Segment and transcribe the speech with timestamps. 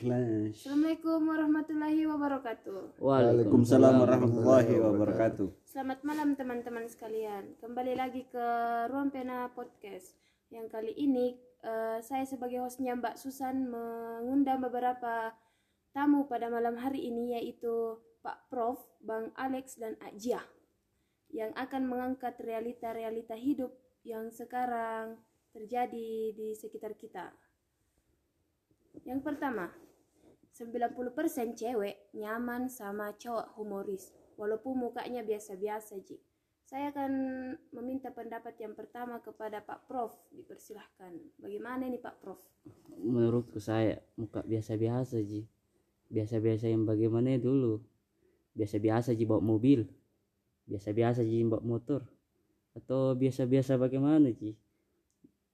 [0.00, 0.64] Clash.
[0.64, 3.04] Assalamualaikum warahmatullahi wabarakatuh.
[3.04, 5.52] Waalaikumsalam warahmatullahi wabarakatuh.
[5.68, 7.52] Selamat malam teman-teman sekalian.
[7.60, 8.46] Kembali lagi ke
[8.88, 10.16] Ruang Pena Podcast.
[10.48, 15.36] Yang kali ini eh, saya sebagai hostnya Mbak Susan mengundang beberapa
[15.92, 20.40] tamu pada malam hari ini yaitu Pak Prof, Bang Alex dan Ajia
[21.28, 23.76] yang akan mengangkat realita-realita hidup
[24.08, 25.20] yang sekarang
[25.52, 27.36] terjadi di sekitar kita.
[29.04, 29.70] Yang pertama,
[30.60, 36.20] 90% cewek nyaman sama cowok humoris, walaupun mukanya biasa-biasa, Ji.
[36.68, 37.10] Saya akan
[37.72, 40.14] meminta pendapat yang pertama kepada Pak Prof.
[40.30, 41.40] Dipersilahkan.
[41.40, 42.50] Bagaimana ini Pak Prof?
[43.00, 45.48] menurutku saya muka biasa-biasa ji
[46.12, 47.80] biasa-biasa yang bagaimana dulu
[48.52, 49.88] biasa-biasa ji bawa mobil
[50.68, 52.04] biasa-biasa ji bawa motor
[52.76, 54.58] atau biasa-biasa bagaimana ji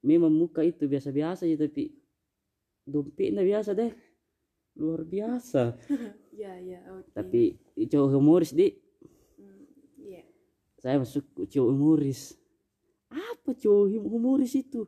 [0.02, 1.84] memang muka itu biasa-biasa ji tapi
[2.86, 3.92] dompetnya biasa deh
[4.76, 5.74] luar biasa.
[6.36, 7.16] Ya, ya, oke.
[7.16, 7.56] tapi
[7.88, 8.68] cowok humoris di
[9.40, 9.64] Hmm,
[9.96, 10.20] Iya.
[10.76, 12.36] saya masuk cowok humoris.
[13.08, 14.84] Apa cowok hum- humoris itu?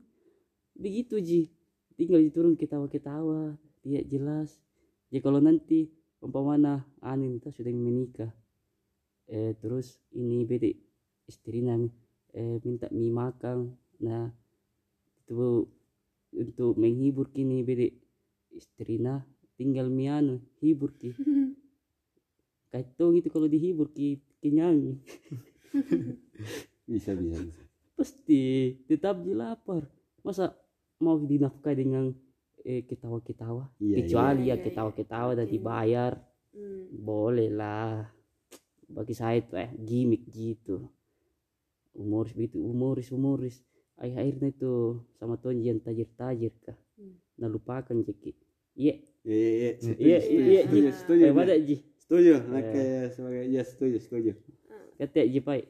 [0.77, 1.42] Begitu ji.
[1.97, 4.61] Tinggal diturun ketawa-ketawa tidak jelas.
[5.08, 5.89] Jadi kalau nanti
[6.20, 8.28] umpamana anin kita sudah menikah.
[9.25, 10.77] Eh terus ini bede
[11.25, 11.80] istrinya
[12.36, 13.73] eh minta mie makan.
[14.05, 14.28] Nah
[15.25, 15.64] itu
[16.36, 17.89] untuk menghibur kini bede
[18.52, 19.25] istrinya
[19.59, 21.11] tinggal mie anu hibur ki.
[22.73, 25.01] Kaitong itu kalau dihibur ki kenyang
[26.89, 27.62] Bisa bisa bisa.
[27.98, 28.41] pasti
[28.86, 29.84] tetap di lapar.
[30.23, 30.55] Masa
[31.03, 32.14] mau dinafkahi dengan
[32.62, 34.55] eh, ketawa-ketawa Iya, kecuali iya.
[34.56, 36.14] ya ketawa-ketawa dan dibayar
[36.48, 38.09] Hmm, boleh lah.
[38.89, 40.89] Bagi saya itu eh gimmick gitu.
[41.92, 43.61] Humoris begitu humoris humoris.
[43.95, 44.73] Akhir akhirnya itu
[45.20, 46.75] sama tuan yang tajir-tajir kah.
[46.98, 47.14] Hmm.
[47.39, 48.34] nah lupakan ceki
[48.75, 48.98] iya
[49.29, 51.23] Iya iya setuju, iya setuju, iya setuju, ji setuju.
[51.29, 52.33] eh mana ji Setuju.
[52.48, 54.33] Nah, kayak sebagai ya setuju setuju.
[54.97, 55.63] kata ji pai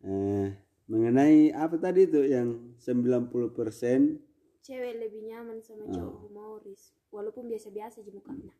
[0.00, 0.48] Eh,
[0.84, 4.20] mengenai apa tadi itu yang 90%
[4.64, 8.52] Cewek lebih nyaman sama cowok humoris, walaupun biasa-biasa aja mukanya.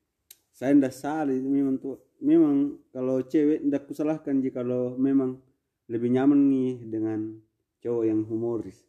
[0.52, 5.40] saya ndak salah itu memang tuh memang kalau cewek ndak kusalahkan jika kalau memang
[5.88, 7.40] lebih nyaman nih dengan
[7.80, 8.84] cowok yang humoris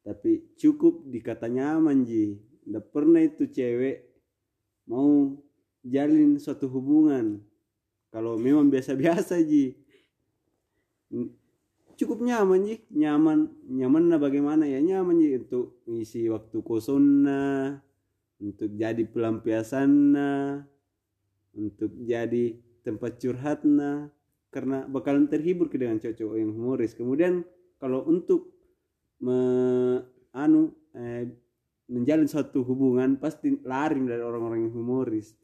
[0.00, 4.13] tapi cukup dikata nyaman ji ndak pernah itu cewek
[4.88, 5.36] mau
[5.84, 7.40] jalin suatu hubungan.
[8.08, 9.74] Kalau memang biasa-biasa ji.
[11.98, 12.76] Cukup nyaman ji.
[12.94, 14.78] Nyaman nyaman nah bagaimana ya?
[14.78, 17.82] Nyaman ji untuk ngisi waktu kosongnya
[18.42, 20.66] untuk jadi pelampiasannya
[21.54, 24.10] untuk jadi tempat curhatnya
[24.50, 26.94] karena bakalan terhibur ke dengan cowok yang humoris.
[26.94, 27.42] Kemudian
[27.78, 28.54] kalau untuk
[29.22, 29.38] me,
[30.34, 31.30] anu eh,
[31.90, 35.36] menjalin suatu hubungan pasti lari dari orang-orang yang humoris.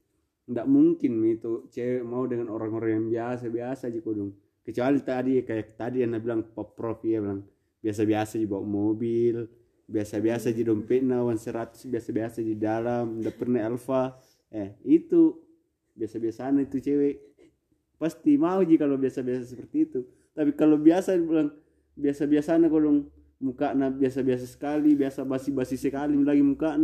[0.50, 5.78] Nggak mungkin itu cewek mau dengan orang-orang yang biasa biasa aja kudung kecuali tadi kayak
[5.78, 7.46] tadi yang bilang pop prof ya bilang
[7.80, 9.46] biasa-biasa aja bawa mobil
[9.90, 14.18] biasa-biasa aja dompetnya wan seratus biasa-biasa di dalam udah pernah alfa
[14.50, 15.38] eh itu
[15.94, 17.16] biasa-biasa itu cewek.
[18.00, 20.00] Pasti mau ji kalau biasa-biasa seperti itu.
[20.32, 21.52] Tapi kalau biasa bilang
[22.00, 23.04] biasa-biasa kalau
[23.40, 26.76] muka biasa-biasa sekali biasa basi-basi sekali lagi muka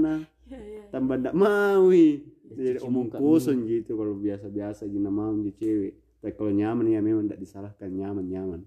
[0.46, 0.82] Ya, ya.
[0.94, 2.22] tambah ndak mau ih.
[2.46, 6.22] jadi omong kosong gitu kalau biasa-biasa aja mau di cewek.
[6.22, 8.60] Tapi kalau nyaman ya memang tidak disalahkan nyaman nyaman.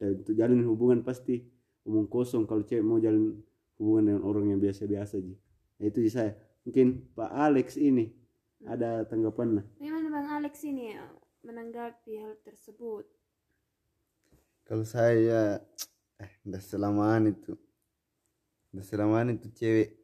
[0.00, 1.44] Dan untuk jalin hubungan pasti
[1.84, 3.36] omong kosong kalau cewek mau jalin
[3.76, 5.34] hubungan dengan orang yang biasa-biasa aja
[5.80, 6.32] nah, itu sih saya.
[6.64, 8.08] Mungkin Pak Alex ini
[8.64, 11.04] ada tanggapan Bagaimana Bang Alex ini ya,
[11.44, 13.04] menanggapi hal tersebut?
[14.70, 15.58] kalau saya
[16.20, 17.56] eh udah selamaan itu.
[18.70, 19.96] Udah selamaan itu cewek.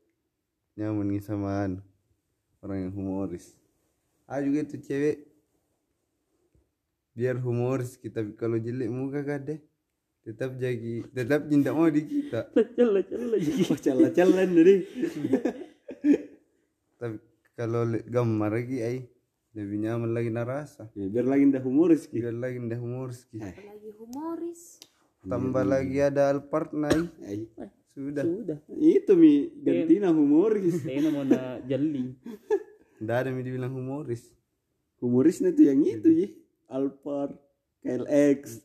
[0.77, 1.81] Nyaman nih sama anu,
[2.61, 3.57] orang yang humoris.
[4.29, 5.25] Ah juga itu cewek.
[7.17, 9.65] Biar humoris kita kalau jelek muka kade
[10.27, 12.51] tetap jadi tetap cinta mau di kita.
[12.53, 14.75] Celah ji oh jalan-jalan jadi
[16.97, 17.17] tapi
[17.57, 18.97] kalau gambar lagi ay
[19.57, 20.89] lebih nyaman lagi narasa.
[20.93, 23.41] Ya, biar lagi ndak humoris gitu biar lagi ndah humoris ki.
[23.41, 24.63] Apalagi humoris.
[25.27, 27.51] Tambah lagi ada alpart naik
[27.97, 28.25] sudah.
[28.25, 28.59] Sudah.
[28.77, 29.49] Itu mi.
[29.65, 30.85] Gantina humoris.
[30.85, 32.13] Saya mau na jeli
[33.01, 34.33] ndak ada yang dibilang humoris.
[35.01, 36.29] Humorisnya tuh yang itu ya
[36.73, 37.37] Alphard
[37.85, 38.65] KLX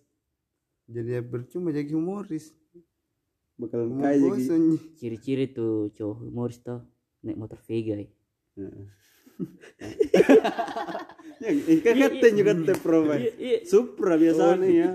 [0.91, 2.51] jadi ya percuma jadi humoris.
[3.55, 4.75] Bakalan Humor kaya Ji.
[4.97, 6.81] ciri-ciri tuh cowok humoris tuh
[7.21, 8.09] naik motor Vega ya.
[11.45, 13.17] ya kan kata juga teh pro Pak.
[13.21, 13.59] Iya, iya.
[13.63, 14.89] Supra biasanya Oh, ya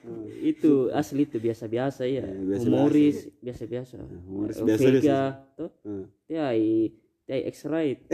[0.00, 0.30] Supra.
[0.40, 2.64] itu asli itu biasa-biasa ya biasa-biasa.
[2.64, 5.00] humoris biasa-biasa humoris Eh, biasa-biasa.
[5.00, 5.20] Vega
[5.54, 6.04] tuh Hmm.
[6.26, 8.08] ya i Teh X-Ride.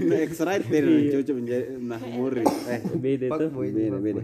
[0.00, 3.50] nah, excited nah, cocok menjadi nah humoris eh Beda tuh.
[3.52, 4.22] beda beda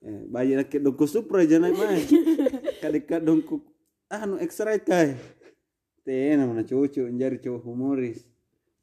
[0.00, 1.98] eh, banyak nak dongko supra aja naik mah
[2.78, 3.58] kadika dongko
[4.06, 5.18] ah nu excited kai
[6.00, 8.22] teh namanya cocok menjadi cowok humoris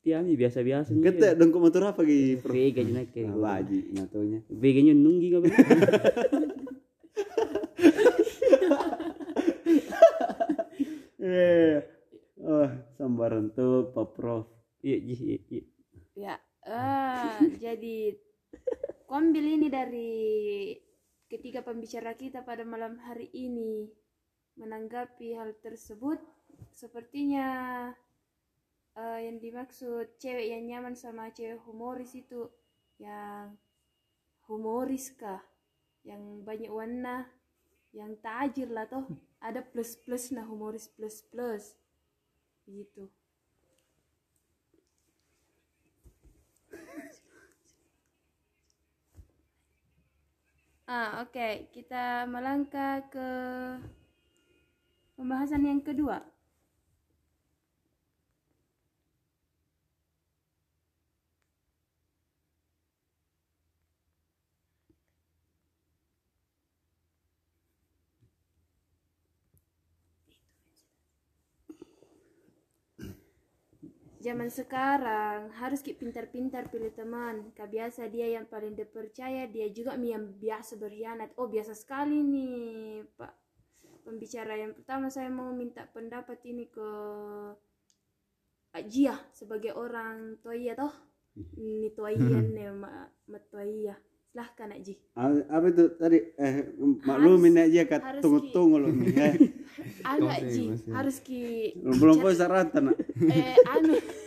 [0.02, 0.98] Tiami biasa-biasa.
[0.98, 2.50] Kata dongko motor apa gitu?
[2.50, 3.38] Vega jenak Nah, kayak.
[3.38, 5.38] baji natonya Vega nya nunggi ka
[11.22, 11.78] eh
[12.98, 14.46] sambaran tuh pak prof
[14.82, 15.64] Iya, iya, iya.
[16.18, 16.36] Ya,
[16.66, 18.18] ah, jadi
[19.06, 20.14] kuambil ini dari
[21.30, 23.86] ketiga pembicara kita pada malam hari ini
[24.58, 26.18] menanggapi hal tersebut.
[26.74, 27.48] Sepertinya
[28.98, 32.50] eh, yang dimaksud cewek yang nyaman sama cewek humoris itu
[32.98, 33.54] yang
[34.50, 35.46] humoris kah?
[36.02, 37.30] Yang banyak warna,
[37.94, 39.06] yang tajir lah toh.
[39.42, 41.76] Ada plus plus nah humoris plus plus,
[42.70, 43.10] gitu.
[50.92, 51.72] Ah, oke.
[51.72, 53.28] Kita melangkah ke
[55.16, 56.31] pembahasan yang kedua.
[74.32, 77.52] Zaman sekarang harus ki pintar-pintar pilih teman.
[77.52, 81.36] Kebiasa dia yang paling dipercaya, dia juga yang biasa berkhianat.
[81.36, 83.34] Oh biasa sekali nih Pak
[84.08, 86.90] pembicara yang pertama saya mau minta pendapat ini ke
[88.72, 90.96] Ajia sebagai orang Toya toh.
[91.60, 94.00] Ini Toya nih Mak Mak Toya.
[94.32, 94.96] Silahkan Aji.
[95.12, 96.72] Ah, apa itu tadi eh
[97.04, 98.92] maklumin aja kat harus tunggu ki- tunggu loh
[100.08, 100.68] Aji masih.
[100.88, 102.98] harus ki belum puas saratan nak.
[103.28, 103.92] eh anu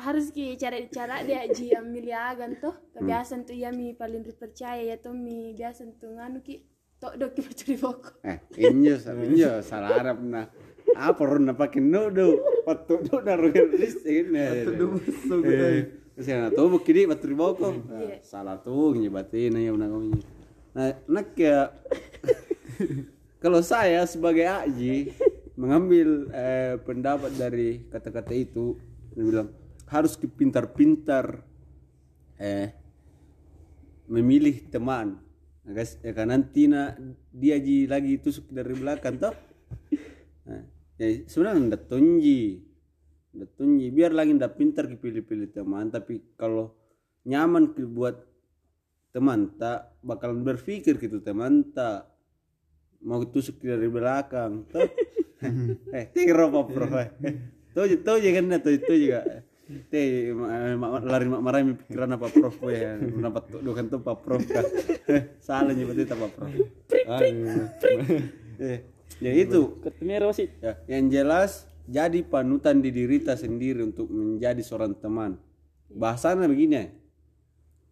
[0.00, 4.24] harus ki cara cara dia ji yang milih agan tuh kebiasaan tuh ya mi paling
[4.24, 6.64] dipercaya ya tuh mi biasa tuh nganu ki
[7.00, 8.14] tok dok ki mencuri pokok.
[8.24, 10.48] Eh injo injo salah Arab nah
[10.96, 14.36] apa rona pakai nudu patu do daru ris ini.
[14.36, 18.20] Eh kasi na to bukidi baturi boko Iya.
[18.20, 20.20] salah tuh nyebatin ya ini
[20.76, 21.72] nah nak ya
[23.42, 25.16] kalau saya sebagai Aji
[25.56, 28.76] mengambil eh, pendapat dari kata-kata itu
[29.16, 29.48] dia bilang
[29.90, 31.42] harus pintar-pintar
[32.38, 32.70] eh
[34.10, 35.18] memilih teman.
[35.62, 36.30] Nah, guys ya kan?
[36.30, 36.94] Nanti na
[37.30, 39.34] dia ji lagi tusuk dari belakang toh.
[40.46, 40.62] Nah,
[40.98, 42.62] ya sebenarnya ndak tunji.
[43.34, 43.86] Ndak tunji.
[43.94, 46.74] Biar lagi ndak pintar pilih-pilih teman tapi kalau
[47.26, 48.18] nyaman buat
[49.10, 52.10] teman tak bakalan berpikir gitu teman tak.
[53.02, 54.86] Mau tusuk dari belakang toh.
[55.96, 57.08] Eh tiro apa bro eh.
[57.72, 59.24] Tuh tuh juga kan tuh itu juga
[59.90, 60.34] teh
[61.06, 62.98] lari mak marah pikiran apa prof ya?
[62.98, 64.66] Kenapa tuh dokan tuh pak prof kan
[65.46, 66.50] salah nyebut itu pak prof?
[68.60, 68.84] Eh
[69.24, 69.80] ya itu.
[69.80, 70.52] Ketemu wasit.
[70.60, 75.40] ya yang jelas jadi panutan di diri kita sendiri untuk menjadi seorang teman.
[75.90, 77.00] Bahasanya begini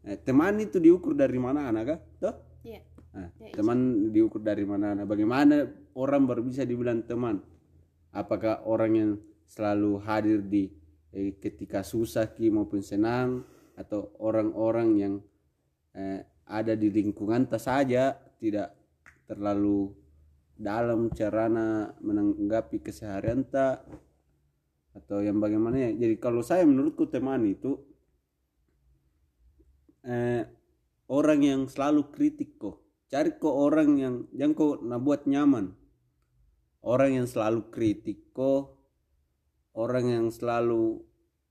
[0.07, 1.99] eh, teman itu diukur dari mana anak kah?
[2.23, 2.35] Toh?
[2.63, 2.81] Iya.
[3.17, 4.95] Nah, teman diukur dari mana?
[4.95, 5.67] Nah, bagaimana
[5.97, 7.43] orang baru bisa dibilang teman?
[8.15, 9.11] Apakah orang yang
[9.49, 10.69] selalu hadir di
[11.13, 13.45] eh, ketika susah ki maupun senang
[13.79, 15.15] atau orang-orang yang
[15.95, 18.73] eh, ada di lingkungan tas saja tidak
[19.29, 19.93] terlalu
[20.59, 23.87] dalam carana menanggapi keseharian tak
[24.97, 25.91] atau yang bagaimana ya.
[25.95, 27.79] Jadi kalau saya menurutku teman itu
[30.03, 30.43] eh,
[31.07, 32.83] orang yang selalu kritik kok.
[33.09, 35.73] Cari kok orang yang yang kok nak buat nyaman.
[36.83, 38.78] Orang yang selalu kritik kok
[39.79, 40.99] orang yang selalu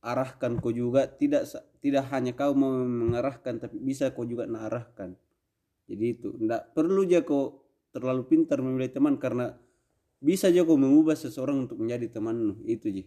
[0.04, 4.68] arahkan kau juga tidak sa- tidak hanya kau mau mengarahkan tapi bisa kau juga nak
[4.70, 5.16] arahkan
[5.88, 7.64] jadi itu ndak perlu aja kau
[7.96, 9.56] terlalu pintar memilih teman karena
[10.20, 13.04] bisa aja kau mengubah seseorang untuk menjadi teman itu ji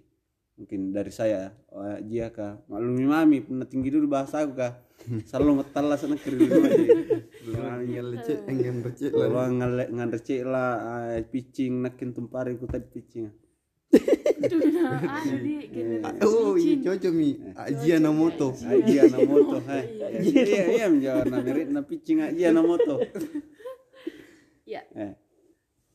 [0.60, 4.76] mungkin dari saya oh, jia kah maklumi mami pernah tinggi dulu bahasa aku kah
[5.28, 6.84] selalu ngetala sana kiri dulu aja
[8.44, 9.48] enggak recek lah.
[9.48, 13.48] ngale nganrecek lah ah, pitching nakin tumpari ku tadi pitching itu
[13.90, 14.29] nah anu di generasi
[16.24, 17.36] Oh, iya cocok mi.
[17.56, 18.48] Aji moto.
[18.56, 19.84] aji anak moto hai
[20.24, 22.18] iya iya menjawab na merit na pitching
[22.64, 23.00] moto
[24.64, 25.12] ya eh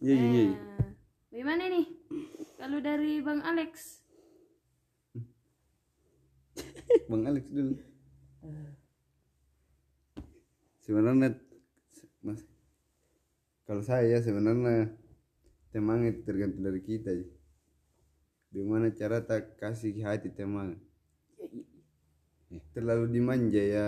[0.03, 1.85] iya iya iya Eh, bagaimana nih
[2.55, 4.05] kalau dari bang Alex
[7.05, 7.75] Bang Alex dulu.
[10.85, 11.37] Sebenarnya
[12.21, 12.41] Mas
[13.65, 14.93] kalau saya sebenarnya
[15.73, 17.09] teman itu tergantung dari kita.
[17.13, 17.25] Ji.
[18.55, 20.79] Gimana cara tak kasih hati teman?
[22.71, 23.87] Terlalu dimanja ya.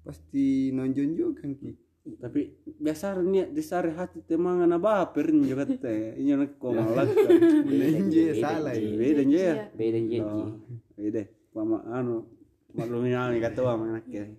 [0.00, 1.70] Pasti nonjol-nonjolkan ki.
[2.18, 2.50] tapi
[2.82, 7.30] biasa niat disari hati temang na baper juga teh ini nak ko malakan
[7.62, 8.90] Menja salah ya.
[8.98, 10.58] beda ya beda jadi Oh,
[10.98, 11.22] beda.
[11.54, 12.26] Mama anu
[12.74, 14.34] malumin kata wa mana ke?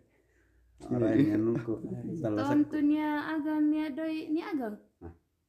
[0.92, 1.74] Orang yang nunggu
[2.20, 4.76] salah Ton tu nia agang nia doi nia agang.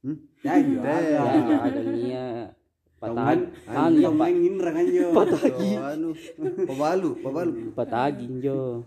[0.07, 0.19] Hmm?
[0.47, 2.55] ya ya ada ada
[3.13, 5.09] nia patah Taman, anu ya pak main rangan yo.
[5.13, 6.09] Oh, anu,
[6.65, 7.53] pabalu, pabalu.
[7.77, 8.85] patagi jo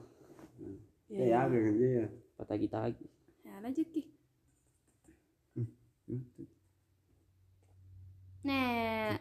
[1.07, 2.05] Ya, agak kan ya.
[2.35, 3.05] patagi tagi
[3.41, 4.03] Ya lanjut ki.
[8.47, 9.19] Nek,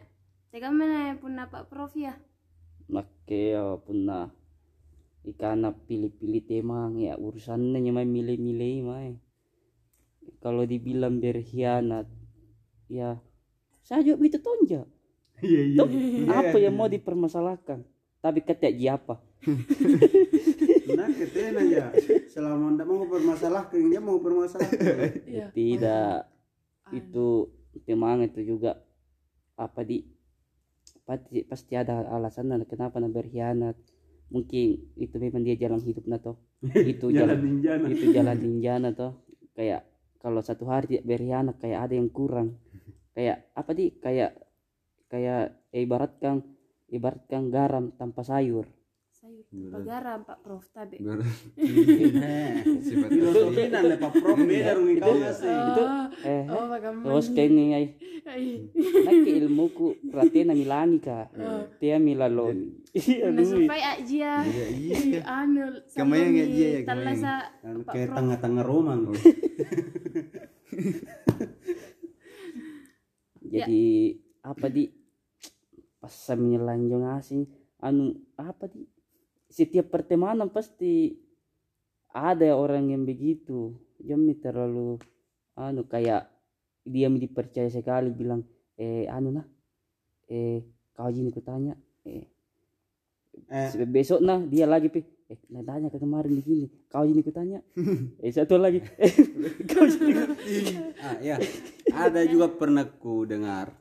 [0.51, 2.15] tega mana pun Pak Prof ya?
[2.87, 4.31] Make ya punna
[5.27, 9.19] ikana pilih-pilih temang ya urusannya nyamai milih-milih mai
[10.39, 12.07] kalau dibilang berkhianat
[12.87, 13.19] ya
[13.87, 14.83] saya juga itu tonja
[15.37, 15.79] Iya iya.
[15.85, 15.89] Tuh,
[16.33, 17.85] apa yang mau dipermasalahkan
[18.19, 18.43] tapi
[18.75, 19.15] ji apa
[20.97, 21.93] Nah, keten aja.
[22.31, 24.65] Selama ndak mau bermasalah, dia mau bermasalah.
[25.29, 25.51] Iya.
[25.53, 26.31] tidak
[26.95, 27.51] itu
[27.83, 28.79] temang itu juga
[29.59, 30.07] apa di
[31.03, 33.75] pasti pasti ada alasan kenapa nak berkhianat
[34.31, 36.39] mungkin itu memang dia jalan hidup nato
[36.91, 37.71] itu Jalan jalan ninja.
[37.75, 37.89] nah.
[37.91, 39.19] itu jalan ninjana toh
[39.51, 39.83] kayak
[40.23, 42.55] kalau satu hari dia berkhianat kayak ada yang kurang
[43.17, 44.37] kayak apa di kayak
[45.09, 46.45] kayak eh, ibaratkan
[46.93, 48.69] ibaratkan garam tanpa sayur.
[49.09, 50.61] Sayur tanpa garam Pak Prof.
[52.85, 53.09] Sifat
[53.81, 55.49] le Pak Prof beda rung kau ngasih.
[55.49, 55.83] itu
[56.29, 57.33] eh Oh, terus
[61.01, 61.25] ka
[61.81, 64.45] tia milalon iya supaya aja.
[64.45, 65.25] iya.
[65.25, 65.73] Anu
[66.37, 66.85] ya ya,
[67.87, 69.09] kayak tengah-tengah Romang.
[73.47, 73.85] jadi
[74.43, 74.91] apa di?
[75.97, 77.47] Pas saya menyelanjung asing
[77.81, 78.85] anu apa di?
[79.47, 81.15] Setiap pertemanan pasti
[82.11, 83.75] ada orang yang begitu.
[83.97, 84.99] Jami terlalu
[85.57, 86.29] anu kayak
[86.87, 88.45] dia dipercaya sekali bilang
[88.77, 89.47] eh anu nah
[90.29, 90.63] eh
[90.95, 91.75] kau jini kutanya
[92.07, 92.37] eh
[93.47, 97.59] Eh, besok nah dia lagi pi eh nah tanya ke kemarin begini kau jini kutanya
[98.23, 98.79] eh satu lagi.
[98.95, 99.11] Eh
[99.71, 100.23] kau jini
[101.03, 101.35] ah ya.
[101.91, 103.75] Ada juga pernah ku dengar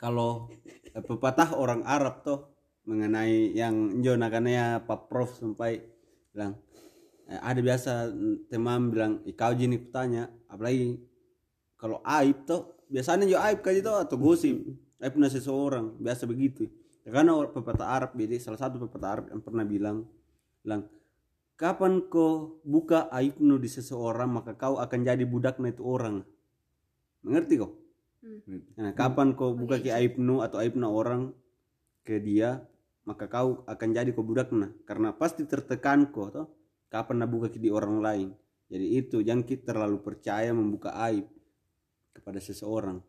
[0.00, 0.48] kalau
[0.96, 2.40] eh, pepatah orang Arab tuh
[2.88, 5.84] mengenai yang Jona karena ya Pak Prof sampai
[6.32, 6.56] bilang
[7.28, 8.08] eh, ada biasa
[8.48, 11.04] teman bilang kau jini kutanya apalagi
[11.76, 14.56] kalau aib tuh biasanya juga aib kayak itu atau gosip.
[14.98, 16.66] Aib seseorang biasa begitu
[17.08, 20.04] karena or- pepatah Arab jadi salah satu pepatah Arab yang pernah bilang
[20.60, 20.84] bilang
[21.58, 26.22] kapan kau buka aibmu di seseorang maka kau akan jadi budaknya itu orang.
[27.26, 27.74] Mengerti kau?
[28.18, 28.62] Hmm.
[28.74, 31.30] nah, kapan kau buka ke aibmu atau aibna orang
[32.02, 32.62] ke dia
[33.06, 34.70] maka kau akan jadi kau budaknya.
[34.86, 36.46] Karena pasti tertekan kau toh.
[36.88, 38.28] Kapan nak buka ke di orang lain?
[38.68, 41.28] Jadi itu jangan kita terlalu percaya membuka aib
[42.16, 43.00] kepada seseorang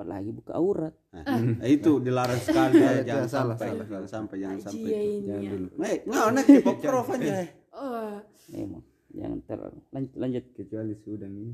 [0.00, 3.84] apalagi buka aurat Nah, itu dilarang sekali ya, Jangan jangan salah, sampai salah.
[3.84, 5.20] jangan sampai jangan sampai Aji ya ini.
[5.28, 5.50] Jangan ya.
[5.52, 5.66] dulu.
[5.76, 5.96] Nek,
[6.40, 7.32] ke Pak Prof aja.
[7.70, 8.14] Oh,
[8.48, 11.52] memang jangan terlalu lanjut lanjut Kecuali sudah ini.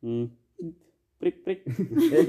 [0.00, 0.26] hmm.
[1.16, 1.60] prik prik
[2.14, 2.24] Eh,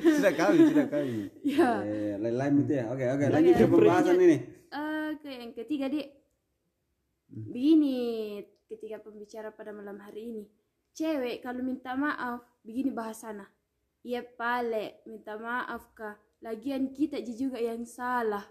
[0.00, 1.28] sudah kawin, sudah kawin.
[1.42, 1.70] ya.
[1.82, 2.84] Eh, lain-lain itu ya.
[2.88, 4.36] Oke, oke, lanjut ke pembahasan ini.
[4.70, 6.08] Eh, ke yang ketiga dek
[7.28, 7.96] begini
[8.68, 10.44] ketika pembicara pada malam hari ini
[10.92, 13.48] cewek kalau minta maaf begini bahasana
[14.02, 16.14] iya pale minta maaf kah?
[16.38, 18.42] Lagian kita je juga yang salah.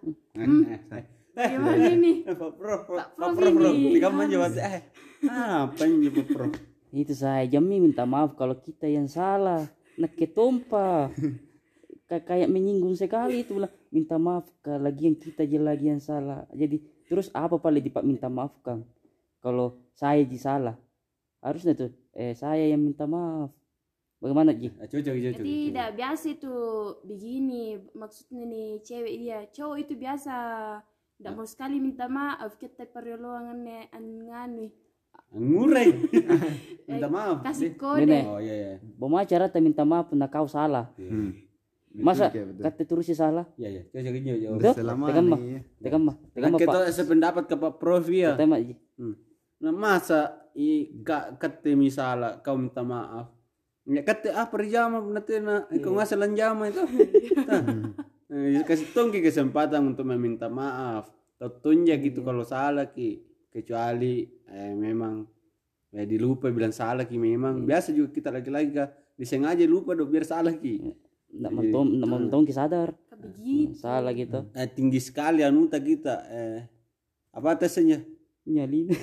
[1.32, 4.00] Gimana ini Eh, Pak Prof, Pak Pak Prof Prof, Prof, ini.
[4.10, 4.82] manja bahasa eh.
[5.28, 6.52] Apa yang Pak Prof?
[6.92, 9.64] itu saya jami minta maaf kalau kita yang salah.
[9.96, 11.08] Nak ketompa
[12.04, 16.04] Kay- kayak menyinggung sekali itu bilang minta maaf kak lagi yang kita je lagi yang
[16.04, 16.44] salah.
[16.52, 18.84] Jadi terus apa paling dipak minta maaf kang?
[19.40, 20.76] Kalau saya ji salah.
[21.40, 23.52] Harusnya tuh eh saya yang minta maaf
[24.22, 25.44] bagaimana ji Ah, Cocok, cocok.
[25.44, 26.56] tidak biasa itu
[27.04, 30.36] begini maksudnya nih cewek dia cowok itu biasa
[31.18, 34.70] tidak mau sekali minta maaf kita perluangannya nganu
[35.30, 35.88] Ngurai.
[36.88, 37.40] Minta maaf.
[37.42, 38.20] kasih kode Bene.
[38.26, 38.74] Oh iya iya.
[38.94, 41.32] Bagaimana cara tak minta maaf nak kau salah Hmm.
[41.94, 42.64] masa Betul, betul.
[42.64, 43.82] kata terus salah Iya iya.
[43.86, 44.36] Cocok cocok.
[44.38, 44.60] cocok.
[44.62, 45.40] Tuh, Selama tekan mah
[45.78, 48.32] tekan mah tekan Kan mah kita sependapat ke Pak Prof ya.
[48.34, 49.16] tekan mah ji Hmm.
[49.60, 50.20] Nah masa
[50.54, 50.70] i
[51.02, 53.32] kak kate misalnya kau minta maaf.
[53.90, 56.84] Ya kate ah perjama nanti na kau ngasih lanjama itu.
[58.32, 61.12] Eh, kasih tongki kesempatan untuk meminta maaf.
[61.36, 63.20] Atau tunjuk gitu kalau salah ki.
[63.52, 65.28] Kecuali eh memang
[65.92, 67.68] ya dilupa bilang salah ki memang.
[67.68, 68.88] Biasa juga kita lagi-lagi kah
[69.20, 70.96] disengaja lupa dong biar salah ki.
[71.44, 72.96] Nak mentom nak mentom ki sadar.
[73.20, 76.16] Begitu salah gitu eh, tinggi sekali anu tak kita.
[76.32, 76.60] Eh
[77.36, 78.00] apa tesnya
[78.46, 78.88] nyalin.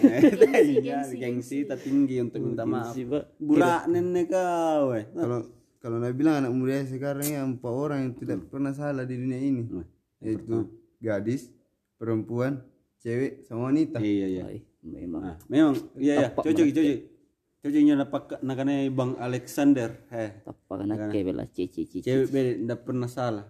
[0.48, 1.58] Eh, iya, gengsi, gengsi.
[1.68, 2.94] Tak tinggi untuk minta maaf.
[3.38, 5.06] Burak nenek kau eh.
[5.14, 5.38] Kalau
[5.78, 9.38] kalau Nabi bilang anak muda sekarang ya empat orang yang tidak pernah salah di dunia
[9.38, 9.62] ini.
[9.68, 9.86] Hmm.
[10.18, 10.66] yaitu
[10.98, 11.54] gadis
[11.94, 12.58] perempuan
[12.98, 14.02] cewek sama wanita.
[14.02, 14.44] Iya iya.
[14.82, 15.22] Memang.
[15.22, 15.74] Nah, memang.
[15.94, 16.98] Iya ya Tapak cocok cocok.
[17.58, 19.90] cocoknya napak nakane bang Alexander.
[20.10, 20.42] Eh.
[20.42, 23.46] Tapak anak bela cici cici cewek beda ndak pernah salah.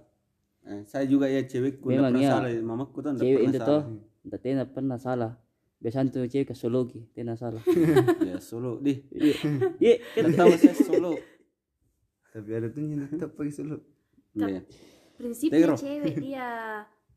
[0.68, 2.32] Eh, saya juga ya cewekku ndak Memang pernah iya.
[2.36, 2.50] salah.
[2.60, 3.82] Mamaku tuh cewek pernah itu salah.
[4.28, 5.32] tuh tidak pernah salah
[5.78, 7.62] biasanya tuh cewek ke sologi tena salah.
[8.28, 8.98] Ya solo di
[9.78, 9.94] iya.
[10.18, 11.14] Kan tahu saya solo.
[12.34, 13.78] Tapi ada tuh yang tetap pakai solo.
[14.34, 14.62] Iya.
[15.18, 15.74] prinsipnya Tegro.
[15.74, 16.46] cewek dia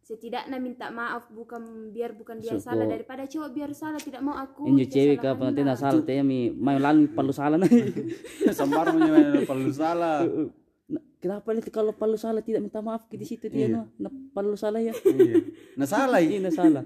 [0.02, 2.66] setidaknya minta maaf bukan biar bukan dia Suko.
[2.74, 2.86] salah.
[2.90, 6.22] Daripada cowok biar salah tidak mau aku dia cewek salah ka pernah tena salah teh
[6.26, 7.70] mi main lalu palu salah nih.
[8.58, 10.26] Sambar menyamain perlu salah.
[10.90, 13.86] Nah, Kenapa lihat kalau palu salah tidak minta maaf di situ dia Iya.
[14.02, 14.94] Nah, palu salah ya.
[14.94, 15.38] iya.
[15.78, 16.18] Nah salah.
[16.18, 16.42] Ini.
[16.42, 16.84] Nah, ya, Iya, ini salah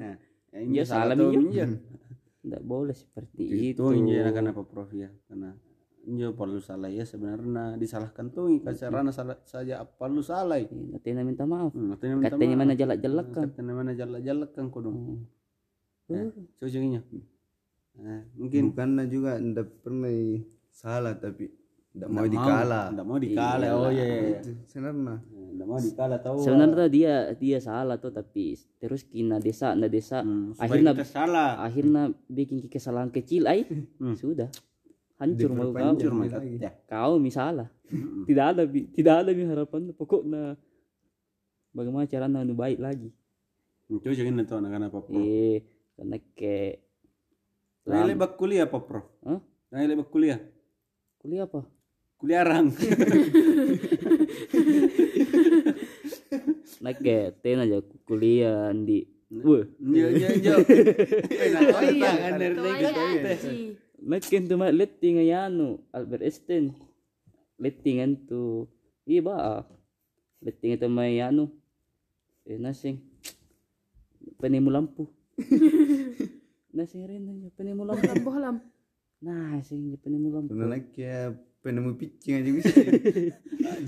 [1.18, 1.52] tuh minjem.
[1.52, 1.66] iya
[2.42, 3.74] Tidak boleh seperti itu.
[3.74, 3.84] itu
[4.32, 5.50] karena apa prof ya karena
[6.06, 8.62] injo perlu salah ya sebenarnya disalahkan tuh
[8.94, 11.74] karena salah saja perlu salah Nah, tena minta maaf.
[11.74, 12.62] Hmm, katanya minta Katanya maaf.
[12.62, 13.44] mana jalak-jalak kan.
[13.50, 15.20] katanya mana jalak-jalak kan kau dong Hmm.
[16.06, 16.30] Eh,
[16.62, 17.02] cocoknya
[17.96, 20.14] Eh, mungkin bukannya juga ndak pernah
[20.70, 21.50] salah tapi
[21.96, 22.86] ndak mau Nggak dikalah.
[22.92, 23.70] Nggak mau dikalah.
[23.72, 24.16] oh iya iya.
[24.20, 24.40] Iya.
[24.44, 25.16] itu sebenarnya.
[25.56, 28.44] Nggak mau dikalah tahu Sebenarnya tuh dia dia salah tuh tapi
[28.76, 31.64] terus kina desa na desa Hmm, akhirnya kita salah.
[31.64, 33.64] akhirnya bikin kesalahan kecil ay
[34.20, 34.52] sudah.
[35.16, 36.12] Hancur mau kau hancur
[36.60, 37.72] ya kau misalah
[38.28, 40.60] tidak ada tidak ada harapan pokoknya
[41.72, 43.16] bagaimana cara anu baik lagi.
[43.88, 45.64] Itu anak-anak apa pro eh
[45.96, 46.84] karena ke
[47.86, 49.40] Nah, lebak kuliah apa pro Hah?
[49.70, 50.42] Nah, lebak kuliah?
[51.22, 51.62] Kuliah apa
[52.20, 52.72] kuliah rang.
[56.84, 60.56] Naik ke ten aja kuliah di Wah, Iya iya iya.
[61.76, 66.78] Oh iya kan dari Tuh ya, tu mak letting ayano Albert Einstein.
[67.58, 68.70] Letting tu.
[69.10, 69.66] Iba
[70.46, 71.50] letting itu may ano
[72.46, 73.02] eh nasing
[74.38, 75.10] penemu lampu.
[76.76, 78.04] Nasing rin penemu lampu.
[78.04, 78.30] Lampu.
[78.36, 78.58] Halam.
[79.24, 80.54] nasing penemu lampu.
[80.94, 82.78] Kayak penemu pitching aja bisa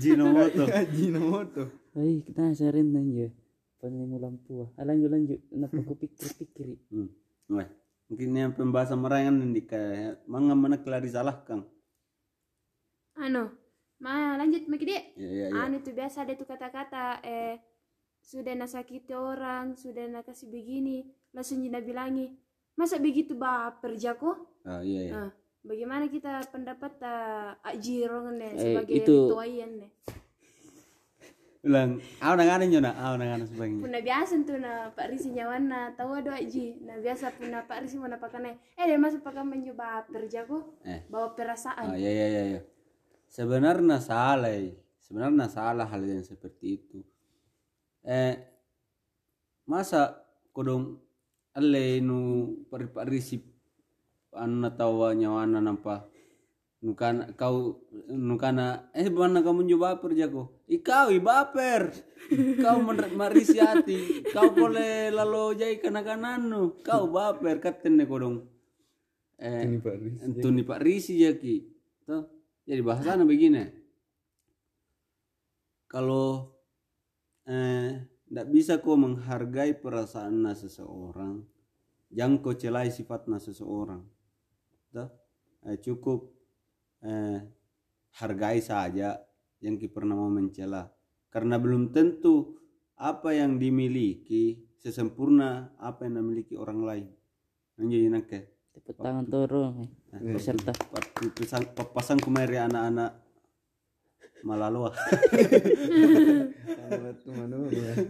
[0.02, 0.66] Jinomoto.
[0.82, 1.64] Ajinomoto
[1.94, 3.30] ay nasing rin aja
[3.78, 7.08] penemu lampu ah lanjut lanjut kenapa aku pikir-pikir Hmm.
[7.48, 7.64] Wah,
[8.12, 11.64] mungkin yang pembahasan merangan ini kayak manga mana kelar disalahkan.
[13.16, 13.48] Anu,
[14.04, 15.04] ma lanjut Maki Dek.
[15.16, 15.56] Iya iya iya.
[15.64, 17.56] Anu itu biasa ada tuh kata-kata eh
[18.20, 22.28] sudah nasakiti orang, sudah nak kasih begini, langsung Jina bilangi,
[22.76, 24.36] masa begitu baper jako?
[24.68, 25.12] Ah iya iya.
[25.16, 25.30] Nah,
[25.68, 29.92] bagaimana kita pendapat uh, Ajiron nih Eh, sebagai itu- rituayan nih?
[31.58, 33.82] Bilang, ah nang ana nyona, ah nang ana sebagainya.
[33.82, 36.78] Puna biasa tuh na Pak Risi nyawan na tahu ada Aji.
[36.86, 41.02] Nah biasa puna Pak Risi mana pakai Eh dia masuk pakai mencoba baper jako, Eh.
[41.10, 41.92] bawa perasaan.
[41.92, 42.42] Ah iya iya iya.
[42.56, 42.60] iya.
[43.26, 44.54] Sebenarnya salah.
[44.54, 44.78] eh.
[45.02, 47.02] Sebenarnya salah hal yang seperti itu.
[48.06, 48.38] Eh
[49.66, 50.14] masa
[50.54, 50.94] kodong
[51.52, 52.18] alle nu
[52.70, 53.42] pari parisi
[54.38, 56.06] anu tawa nyawana nampa
[56.78, 61.90] nukana kau nukana eh mana kamu nyoba baper jako ikau i baper
[62.62, 62.78] kau
[63.18, 68.46] marisi hati kau boleh lalu jai kana-kananu kau baper katen ne kodong
[69.38, 71.56] eh Riz Antuni Pak Risi jaki.
[72.02, 72.26] Tuh.
[72.66, 73.64] Jadi bahasanya begini.
[75.88, 76.52] Kalau
[77.48, 81.46] eh ndak bisa kau menghargai perasaan seseorang,
[82.12, 84.04] jangan kau celai sifatnya seseorang.
[84.92, 85.10] Tuh.
[85.68, 86.32] Eh, cukup
[87.04, 87.38] eh
[88.18, 89.18] hargai saja
[89.62, 90.90] yang ki pernah mau mencela.
[91.28, 92.58] Karena belum tentu
[92.98, 97.06] apa yang dimiliki sesempurna apa yang dimiliki orang lain.
[97.78, 100.30] Anjir nake tepuk tangan eh.
[100.38, 100.70] peserta
[101.34, 103.10] pesan pesan kemari anak-anak
[104.46, 104.94] malaloa
[106.78, 107.90] Kalau tuh mana ya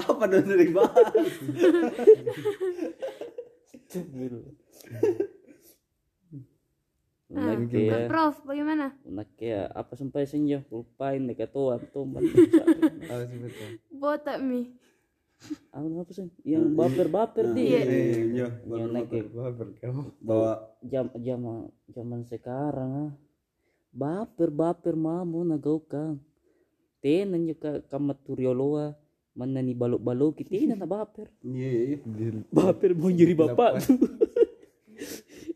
[0.00, 1.12] apa dong dari bahas
[7.26, 8.94] Nah, ya, Prof, bagaimana?
[9.02, 11.18] nak ya, apa sampai senja, lupain
[11.50, 12.22] tuan, tuan.
[12.22, 14.70] tahu sih betul Botak mi.
[15.74, 16.30] Aku apa sih?
[16.46, 17.62] Yang baper-baper di.
[17.66, 17.82] Iya.
[17.82, 20.52] iya Yang nak ya, baper kamu bawa
[20.86, 21.40] jam jam
[21.90, 23.12] zaman sekarang ah.
[23.90, 26.22] Baper baper mamu nagaukan.
[27.02, 28.94] Tenan juga kamat turioloa
[29.36, 31.28] mana ni balok-balok kita na baper.
[31.44, 33.72] iya iya Baper mau jadi bapak.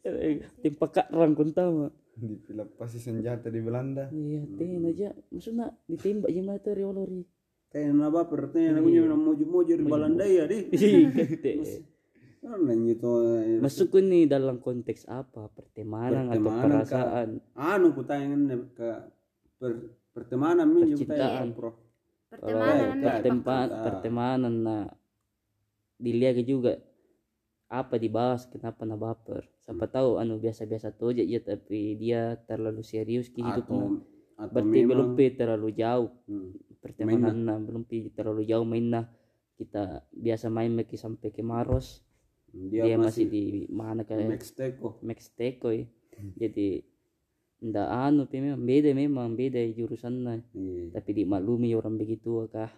[0.00, 1.88] Eh, tempat karang kuntama.
[2.16, 2.36] Di
[2.76, 4.12] pasi senjata di Belanda.
[4.12, 5.08] Iya ten aja.
[5.32, 7.24] Maksudnya ditembak gimana tuh riolori
[7.70, 10.66] Tena baper tena aku nyaman mojo-mojo di Balanda ya di.
[10.74, 11.52] Ih, kete.
[12.40, 13.12] Karena itu
[13.62, 15.52] masuk nih dalam konteks apa?
[15.54, 17.28] Pertemanan, atau Pertemanan, perasaan?
[17.54, 18.42] Anu ku tanyain
[18.74, 18.88] ke
[19.60, 19.70] per,
[20.10, 21.46] pertemanan min juga Percintaan.
[21.46, 21.70] tanya, Bro.
[22.30, 23.82] Pertemanan Oh, pertempa Ah.
[23.84, 24.86] pertemanan nah.
[26.00, 26.80] Dilihat juga
[27.70, 29.46] apa dibahas kenapa na baper?
[29.62, 34.02] Siapa tahu anu biasa-biasa tuh aja ya tapi dia terlalu serius ke hidupnya Atau
[34.40, 36.10] atau berarti belum memang pi terlalu jauh.
[36.24, 39.12] Hmm, pertemanan nah, belum pi terlalu jauh mainnya
[39.60, 42.00] kita biasa main meki sampai ke Maros.
[42.50, 44.98] Dia, dia, masih masih di mana kayak Max Teko.
[45.06, 45.86] Max Teko ya.
[46.34, 46.82] jadi
[47.60, 50.84] ndak anu pi memang beda memang beda jurusannya Iya.
[50.92, 52.72] tapi dimaklumi orang begitu kah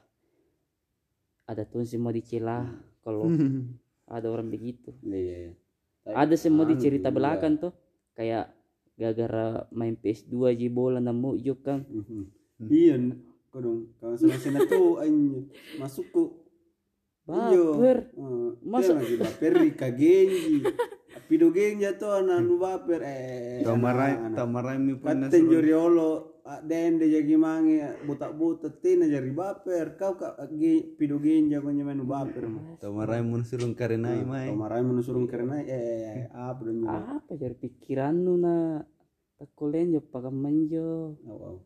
[1.45, 2.67] ada tuh semua dicela
[3.01, 3.27] kalau
[4.11, 5.55] ada orang begitu Iya.
[6.03, 7.17] Tapi ada semua di anu cerita juga.
[7.17, 7.71] belakang tuh
[8.13, 8.51] kayak
[8.93, 12.23] gara-gara main PS2 aja bola namu yuk kan Mhm.
[12.65, 12.95] Iya,
[13.49, 16.43] kodong kalau sama sini tuh anjir masukku.
[17.23, 18.11] baper
[18.61, 20.59] Masa- lagi baper di kagenji.
[21.29, 23.63] Pido genji tuh anak anu baper eh.
[23.65, 29.95] tamarai tamarai mi pernah Katen joriolo dende jagi mangi buta buta tina jari baper.
[29.97, 34.51] Kau ka ge pido genja ko nyaman baper mah tamarai mun surung karenai mai.
[34.51, 38.83] kau marai menusurung karena eh apa dong apa jadi pikiran nu na?
[39.39, 41.59] Takulen jo pakai manjo wow.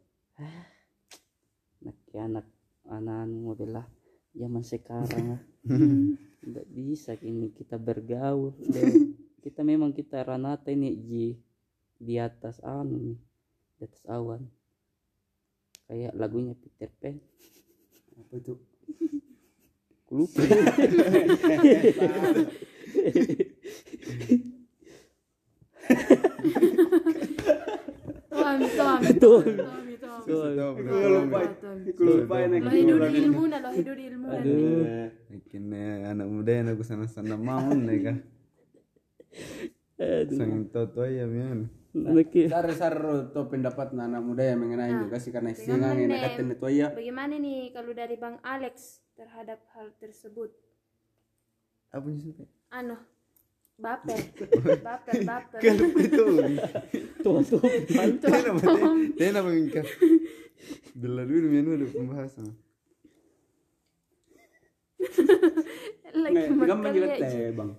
[1.85, 2.47] Nak anak
[2.89, 3.85] anak anu adalah
[4.37, 5.43] zaman sekarang ah
[6.41, 9.16] tidak bisa kini kita bergaul Dan
[9.47, 11.39] kita memang kita ranata ini ji
[12.03, 13.19] di atas anu nih
[13.79, 14.43] di atas awan.
[15.87, 17.15] Kayak lagunya Peter Pan.
[18.27, 18.59] Apa itu?
[20.11, 20.43] Lupa.
[29.23, 29.47] Tuam
[30.27, 31.41] Tahu, Aku tahu, lupa.
[32.03, 32.59] Lupa ini.
[32.59, 35.07] Lo hidup di ilmu lo hidup di ilmu Aduh.
[35.47, 38.19] Kini anak muda yang aku sana sana mau nih kah
[39.97, 40.37] aduh.
[40.37, 42.53] Sangin toto ya mian anak ya.
[42.53, 42.97] Sar sar
[43.33, 46.21] to pendapat anak muda yang mengenai juga sih karena istilah yang Bagaimana?
[46.21, 50.53] nekatin itu ya bagaimana nih kalau dari bang Alex terhadap hal tersebut?
[51.89, 52.37] Apa sih
[52.69, 53.01] anu
[53.77, 54.21] baper.
[54.89, 55.61] Baper baper.
[55.61, 56.25] Itu?
[57.21, 57.61] Tuh tuh
[58.21, 58.61] Tena apa
[59.17, 59.85] tena apa mingka
[60.97, 62.57] Bila dulu mian ada pembahasan
[66.17, 67.71] lagi Nggak, kan makan ya teh bang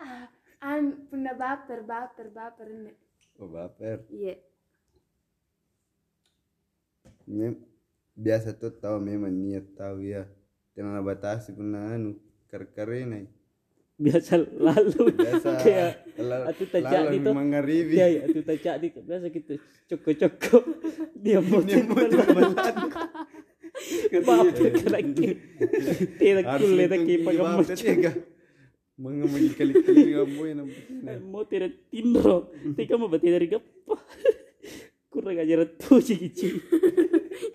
[0.00, 0.24] ah
[0.64, 2.92] an pernah baper baper baper ini.
[3.36, 4.00] Oh baper?
[4.08, 4.40] Iya.
[7.28, 7.60] Mem
[8.16, 10.24] biasa tuh tahu memang niat tahu ya
[10.78, 12.16] jangan batasi pernah anu
[12.48, 13.28] kar-karena
[14.00, 15.12] biasa lalu.
[15.12, 15.48] Biasa.
[15.64, 16.04] Kayak
[16.48, 19.58] atu tak jadi tuh mengaribi ya ya itu tak jadi biasa gitu
[19.90, 20.58] coko coko
[21.24, 21.58] dia mau
[24.22, 25.28] baper lagi
[26.22, 27.76] tidak kulit lagi pakai macam
[28.94, 32.50] mengemagi kali-kali kamu yang nampak mau tidak tindro.
[32.78, 33.94] Tika mau berarti dari gapa
[35.14, 36.58] kurang ajar tuh cici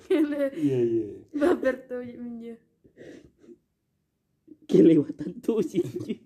[0.07, 1.05] Kele iya iya.
[1.35, 2.55] Baper tuh menja
[4.63, 6.23] kelewatan tuh cici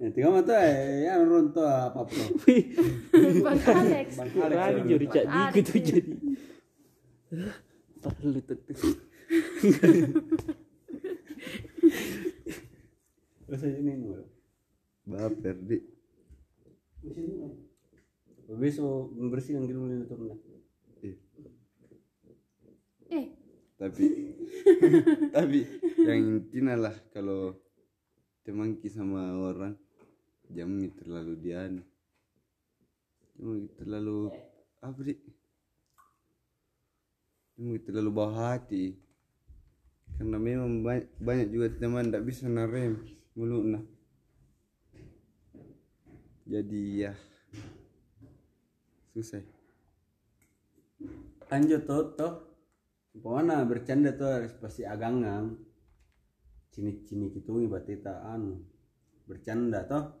[0.00, 2.32] ya tinggal mata eh ya ronto apa apa bang
[3.76, 4.08] Alex.
[4.16, 6.12] Bang Rani Alex jadi jadi Alex, gitu jadi
[8.00, 8.56] perlu tuh
[13.44, 14.33] terus aja ini bro
[15.04, 15.78] baper di
[18.48, 20.18] besok membersihkan dulu ini tuh
[21.04, 21.16] Eh,
[23.12, 23.26] eh.
[23.76, 24.04] Tapi
[25.36, 25.58] tapi
[26.00, 27.52] yang intinya lah kalau
[28.44, 29.76] temangki sama orang
[30.48, 31.84] jangan terlalu dian.
[33.36, 34.18] Jangan terlalu
[34.80, 35.18] apa sih?
[37.60, 38.96] Jangan terlalu bawa hati.
[40.14, 43.02] Karena memang banyak, banyak juga teman tidak bisa narem.
[43.34, 43.82] Mulutnya
[46.44, 47.12] jadi ya
[49.16, 49.44] susah.
[51.48, 52.34] Anjo tuh toh
[53.14, 55.54] Pokoknya bercanda tuh harus pasti agangang.
[56.74, 58.58] Cini cini gitu berarti tak anu
[59.24, 60.18] bercanda toh.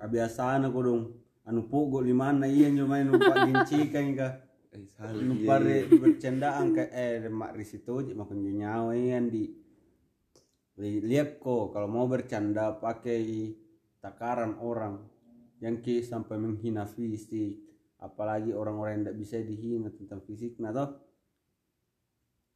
[0.00, 1.02] Kebiasaan aku dong.
[1.44, 4.28] Anu pogo di mana iya main lupa ginci kan ka.
[4.72, 9.50] Eh salah lupa iya, re bercandaan ke eh mak risito jadi makan nyawa yang di
[10.78, 13.50] li- lihat kok kalau mau bercanda pakai
[13.98, 15.09] takaran orang
[15.60, 17.60] yang ki sampai menghina fisik
[18.00, 20.88] apalagi orang-orang yang tidak bisa dihina tentang fisik nah toh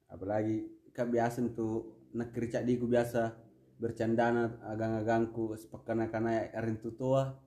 [0.09, 3.35] apalagi kebiasaan tuh nak kerja diku biasa
[3.77, 7.45] bercandaan agang-agangku sepekan karena erin tua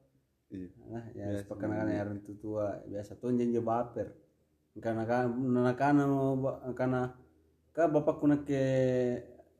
[0.48, 0.68] Iya.
[0.88, 4.16] Nah, ya sepakan anak orang itu tua biasa tuh janji baper.
[4.80, 5.28] Karena kan
[5.76, 6.06] karena
[6.40, 7.02] ba- karena
[7.76, 8.64] ka bapak kuna ke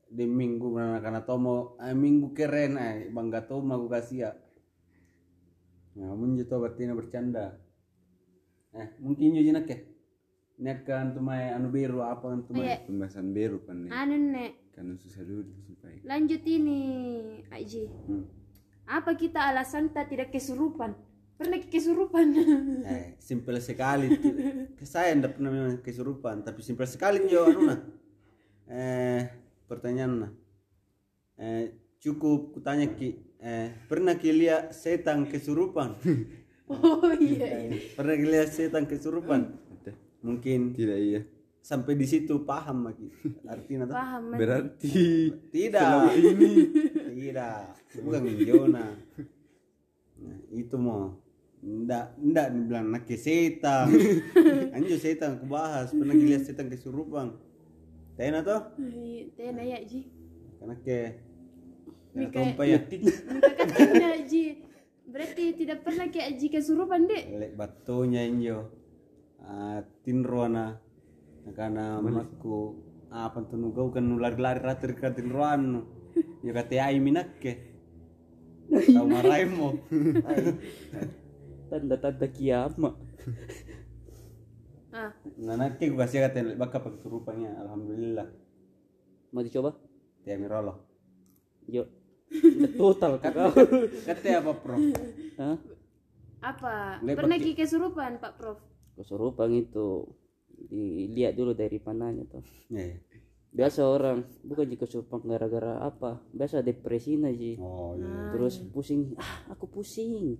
[0.08, 4.32] di minggu karena karena tomo eh, minggu keren eh bangga tuh mau kasih ya.
[5.98, 7.58] Nah, mun jito berarti bercanda.
[8.72, 9.80] Eh, mungkin juga nak ya.
[10.58, 12.66] Ini akan tuh mai anu biru apa kan tuh mai.
[12.66, 12.78] Iya.
[12.86, 13.92] Pembahasan baru kan nih.
[13.94, 15.98] anu nek Karena susah dulu supaya.
[16.06, 16.82] lanjut ini
[17.50, 18.30] Aji Hmm.
[18.86, 20.94] apa kita alasan tak tidak kesurupan
[21.34, 22.26] pernah kesurupan
[22.86, 24.34] Eh, simpel sekali tuh.
[24.82, 27.62] Saya tidak pernah memang kesurupan, tapi simpel sekali jo anu.
[28.68, 29.22] Eh,
[29.64, 30.32] pertanyaan nah.
[31.38, 35.94] Eh, cukup kutanya ki eh pernah ki lihat setan kesurupan?
[36.74, 39.54] oh iya iya pernah ki lihat setan kesurupan?
[40.26, 41.22] Mungkin Tidak iya.
[41.62, 43.08] sampai di situ paham lagi
[43.46, 43.96] artinya tuh.
[43.96, 44.24] paham.
[44.34, 45.86] Berarti Tidak.
[47.18, 47.64] Tidak.
[48.04, 48.88] Bukan Jona.
[50.18, 51.14] Nah, itu mau
[51.62, 53.94] ndak ndak dibilang nak ke setan.
[54.76, 57.38] Anjo setan aku bahas pernah lihat setan kesurupan.
[58.18, 58.74] Tena toh?
[58.82, 60.10] Iya, tena ya Ji
[60.58, 61.27] Karena ke
[62.34, 62.80] Tompa ya.
[62.82, 64.44] Muka katanya Ji
[65.08, 68.74] berarti tidak pernah kayak Ji kesurupan dek Lek batunya injo.
[69.42, 70.82] Ah, tinroana.
[71.54, 72.76] Karena makku
[73.08, 75.86] apa tuh nugau kan nular lari ratir ka tinroan.
[76.44, 77.78] Ya kate ai minakke.
[78.68, 79.80] Tahu maraimo.
[81.68, 82.96] tanda-tanda kiamat
[84.96, 87.52] ah Nah, nanti gue kasih kata baka pakai kesurupannya.
[87.60, 88.28] Alhamdulillah.
[89.36, 89.76] mau dicoba
[90.24, 90.74] Tiap mirolo.
[91.68, 91.86] yuk
[92.28, 93.52] Udah total kau
[94.04, 94.80] Kata apa, Prof?
[95.40, 95.58] Hah?
[96.38, 98.60] apa pernah ki kesurupan Pak Prof
[98.94, 100.06] kesurupan itu
[100.70, 102.94] dilihat dulu dari panahnya tuh Ya.
[102.94, 102.98] ya.
[103.48, 108.38] biasa orang bukan jika kesurupan gara-gara apa biasa depresi aja Oh, iya.
[108.38, 110.38] terus pusing ah aku pusing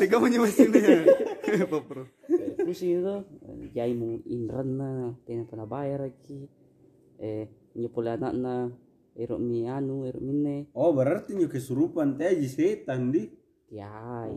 [0.00, 1.04] Tiga masih ya.
[1.64, 2.04] Apa bro?
[2.28, 3.16] Eh, pusing itu
[3.72, 6.48] jai mau inrana tidak pernah bayar lagi
[7.20, 8.72] eh nyepul anaknya
[9.14, 13.28] erok mi anu erok mine Oh, berarti nyu kesurupan teh aja setan di.
[13.66, 14.34] tiai.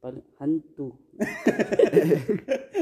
[0.00, 0.96] Paling hantu.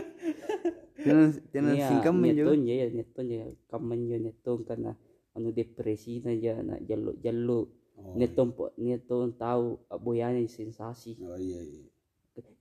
[0.99, 2.51] Jangan jangan Iya, singkam men jo.
[2.51, 4.93] nyeton ya nyeton ya kamen ya nyeton karena
[5.31, 11.19] anu depresi aja nak jaluk jaluk Oh, nyeton po nyeton tahu boyanya sensasi.
[11.23, 11.87] Oh iya iya.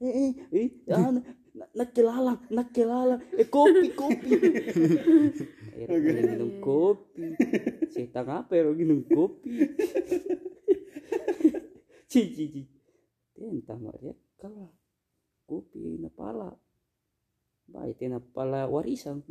[0.01, 4.29] eh eh eh ah, nak nak kelalang nak kelalang eh kopi kopi
[5.77, 7.37] Akhirnya minum kopi.
[7.93, 9.49] Setan apa ya minum kopi?
[12.11, 12.63] Cici cici
[13.37, 14.71] tentang ya kalah
[15.45, 16.49] kopi na pala.
[17.67, 19.21] Baik tena pala warisan.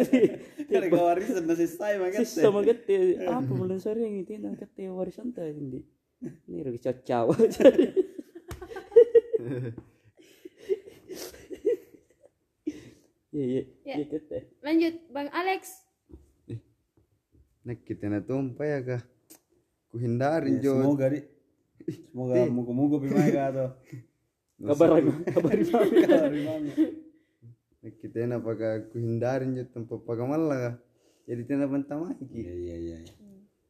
[0.68, 2.26] Kada ka warisan na selesai magat.
[2.26, 5.86] Sisa magate apa bulan sering itu na kate warisan ta hindi.
[6.50, 7.30] Ni rugi cacaw.
[13.30, 13.94] Iya iya Ya.
[14.00, 15.84] iya lanjut Bang Alex
[17.66, 19.02] Nak kita na tumpa ya kah?
[19.90, 20.72] Ku hindarin Ya, jo.
[20.78, 21.20] semoga di.
[21.90, 23.66] Semoga mugo-mugo pimaga to.
[24.62, 25.52] Kabar kabar
[26.06, 26.70] Kabar mami.
[27.82, 30.74] Nak kita na paka ku hindarin jo tempat pagamala kah?
[31.26, 32.62] Jadi tena bantamai Iya ki.
[32.62, 32.98] iya iya.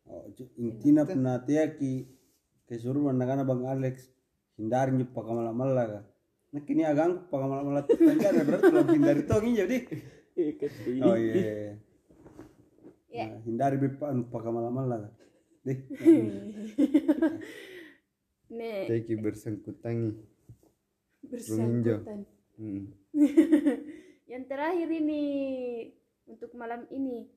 [0.06, 0.28] Oh,
[0.60, 2.04] intina pernah ki
[2.68, 4.12] kesurupan nakana Bang Alex
[4.60, 6.00] hindari nyu pakamala-mala ka.
[6.52, 9.76] Nah kini agang pakamala-mala tuh tangga berarti lo hindari to ngi jadi.
[10.36, 10.68] Iya.
[11.00, 11.80] Oh iya.
[13.16, 13.24] Iya.
[13.24, 13.32] Ya.
[13.32, 15.10] Nah, hindari bepa anu pakamala-mala ka.
[15.64, 15.78] Deh.
[18.46, 20.14] nek Ceki bersangkutangi.
[21.26, 22.22] bersangkutan
[22.56, 22.88] Hmm.
[24.32, 25.22] yang terakhir ini
[26.24, 27.28] untuk malam ini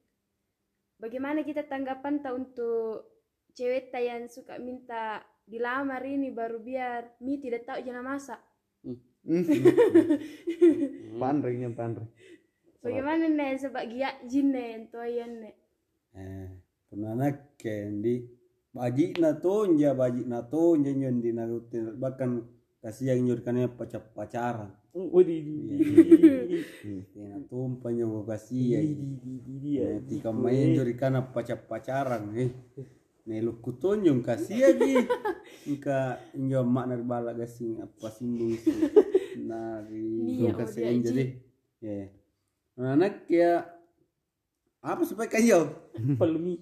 [0.95, 3.03] bagaimana kita tanggapan tak untuk
[3.51, 8.39] cewek tak yang suka minta dilamar ini baru biar mi tidak tahu jangan masak
[9.19, 9.43] Hmm.
[11.19, 12.07] Panrengnya panreng.
[12.79, 15.55] bagaimana nek sebab giat jin Eh, pernah nak
[17.59, 18.25] kendi
[18.73, 22.47] baji na tonja baji na tonja nyon di narutin bahkan
[22.79, 24.71] kasih yang nyurkannya pacar pacaran.
[24.95, 25.37] Wadi.
[27.13, 28.79] Tina tumpa nyo kasih
[29.61, 29.99] Iya.
[30.07, 32.49] Tika main jori kana pacar pacaran eh.
[33.27, 34.95] Nelu kutonjong kasih lagi.
[35.69, 38.71] Ika injo mak nar bala gasing apa singgung si
[39.49, 41.29] nari Iya, kasih oh, deh.
[41.83, 42.09] Ya.
[42.79, 43.78] Anak ya
[44.79, 45.91] apa supaya kayo?
[46.15, 46.55] Palmi.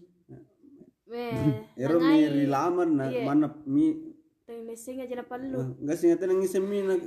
[1.08, 3.24] Weh, Ero mi rilamar na Iya.
[3.24, 4.12] mana mi
[4.44, 5.76] tang meseng aja na palu.
[5.78, 7.00] Enggak sih ngata nang isem mi na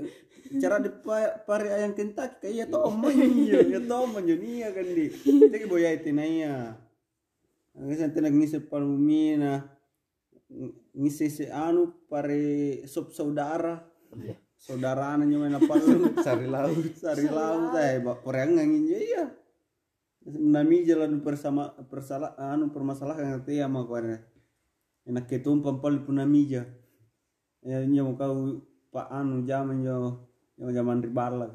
[0.57, 5.09] cara di pa- pare ayang kentak kaya to manyo ya to manyo niya kan di.
[5.49, 6.77] Tegi boya itinaya.
[7.77, 9.69] Ang isang tinag ngisip palumina
[10.49, 12.41] ng- ngisi si anu pare
[12.85, 13.85] sop saudara
[14.57, 16.93] saudara anu main apa lu Sari laut.
[16.93, 19.25] sari laut eh bak ngangin iya
[20.27, 26.69] nami jalan bersama persala anu permasalahan ngerti ya mah kau enak ketumpang pal punamija
[27.65, 28.61] ya nya mau kau
[28.93, 30.29] pak anu zaman yo
[30.61, 31.49] yo zaman ribala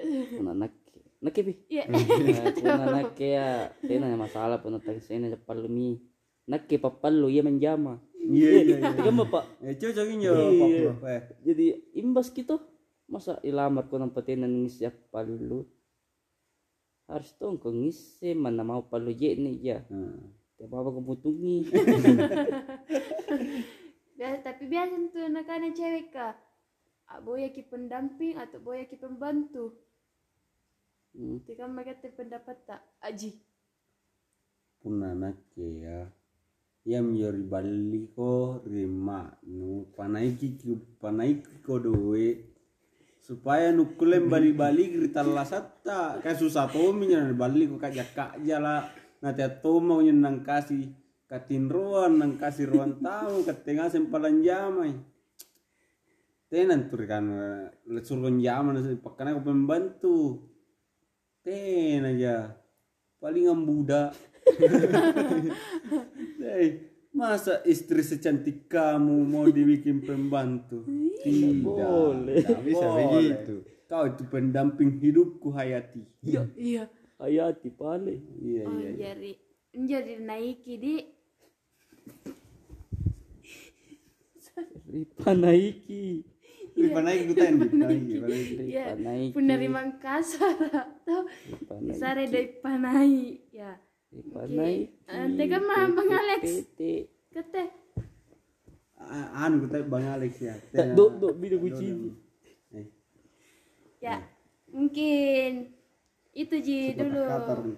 [0.00, 0.96] Kuna nakke.
[1.20, 1.52] Nakke pi.
[1.68, 1.84] Iya.
[1.92, 3.68] Nakke ya.
[3.84, 6.00] Tena na masalah pun tag sene sa palumi.
[6.48, 8.00] Nakke papallo iya menjama.
[8.16, 9.44] iya iya iya Tiga mo pak.
[9.60, 10.32] eh cocok Iya.
[11.04, 11.64] eh Jadi
[12.00, 12.56] imbas gitu.
[13.10, 15.66] Masa ilamar ko ng patinan ng siya palu.
[17.10, 19.82] Harus tong ko ngisi mana mau palu je ni ya.
[19.90, 20.14] Nah.
[20.54, 21.66] Tiap apa ko putungi.
[24.20, 26.36] biasa tapi biasa tuh anak-anak cewek kak
[27.10, 29.74] Ah, boya ki pendamping atau boya ki pembantu
[31.10, 31.42] Hmm.
[31.42, 33.34] Tika mereka teh pendapat tak aji
[34.78, 36.06] punana ke ya
[36.86, 42.49] yam yori bali ko rima nu panaiki ki panaiki ko doe
[43.30, 46.18] supaya nu kulem bali bali grita lasatta.
[46.18, 48.90] Kayak susah to minya bali ko kajak kaja lah.
[49.22, 50.90] Nanti to mau nang kasih
[51.30, 54.98] katin ruan nang kasih ruan tahu ketengah sempalan jamai
[56.50, 57.22] tenan tur kan
[57.86, 60.18] lesurun jaman pakana ko pembantu.
[61.46, 62.58] Ten aja
[63.22, 64.12] paling ambuda
[67.10, 70.86] masa istri secantik kamu mau dibikin pembantu?
[71.24, 72.40] Tidak boleh.
[72.40, 73.04] tidak Bisa boleh.
[73.12, 73.54] begitu.
[73.90, 76.06] Kau itu pendamping hidupku Hayati.
[76.22, 76.84] iya iya
[77.18, 78.22] Hayati pale.
[78.38, 78.88] Iya oh iya.
[78.88, 78.90] iya.
[79.12, 79.30] jadi
[79.74, 80.94] jadi naiki di
[84.90, 86.24] Ripa naiki.
[86.76, 87.68] Ripa tadi.
[87.76, 88.54] Naiki, naiki.
[88.70, 89.34] ya Ripa naiki.
[89.36, 91.98] penerimaan kasar atau Ripa naiki.
[91.98, 93.14] sare dari panai
[93.52, 93.76] ya
[94.10, 94.86] Eh,
[95.38, 96.42] tega mah, Bang Alex.
[97.30, 97.62] Kete
[99.00, 100.54] Ah, Anu tadi Bang Alex ya.
[100.74, 102.14] Tak do do bida kucing.
[102.74, 102.86] Eh,
[104.02, 104.18] ya
[104.70, 105.72] mungkin
[106.30, 107.74] itu ji dulu malam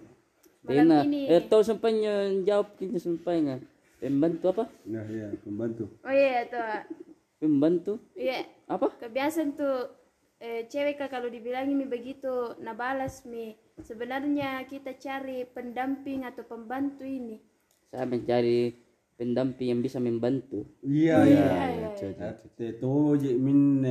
[0.62, 0.98] Tena.
[1.08, 3.60] ini Eh tahu sampainya jawab kita sampainya.
[4.02, 4.64] Pembantu apa?
[4.82, 5.86] Nah, iya, pembantu.
[6.02, 6.66] oh iya tuh
[7.38, 8.90] Pembantu iya apa?
[8.98, 9.94] kebiasaan tuh
[10.42, 17.08] eh, cewek kalau dibilangin mi begitu nah balas mi sebenarnya kita cari pendamping atau pembantu
[17.08, 17.40] ini
[17.88, 18.72] Saya mencari
[19.16, 20.64] pendamping yang bisa membantu.
[20.82, 21.92] Iya, iya.
[22.80, 23.84] To je min.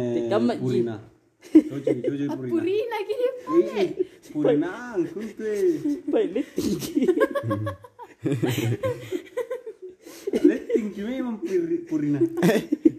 [0.59, 0.97] Purina.
[1.41, 2.35] Purina.
[2.37, 3.27] Purina gini
[4.29, 5.21] Purina tuh.
[6.09, 6.93] Baik tinggi.
[10.41, 10.87] Letting
[11.41, 12.19] Puri- Purina.